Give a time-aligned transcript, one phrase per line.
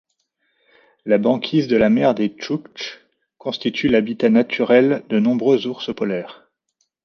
[1.05, 3.01] La banquise de la mer des Tchouktches
[3.37, 6.49] constitue l'habitat naturel de nombreux ours polaires.